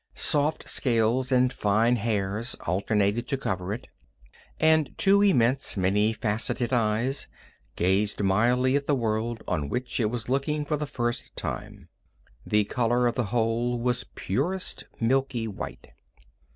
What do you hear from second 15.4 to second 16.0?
white.